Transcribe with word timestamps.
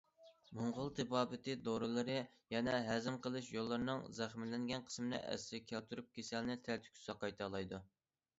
موڭغۇل 0.59 0.87
تېبابىتى 0.99 1.53
دورىلىرى 1.67 2.15
يەنە 2.53 2.73
ھەزىم 2.87 3.19
قىلىش 3.27 3.51
يوللىرىنىڭ 3.57 4.01
زەخىملەنگەن 4.21 4.87
قىسمىنى 4.89 5.21
ئەسلىگە 5.21 5.69
كەلتۈرۈپ، 5.75 6.11
كېسەلنى 6.19 6.59
تەلتۆكۈس 6.71 7.07
ساقايتالايدۇ. 7.13 7.85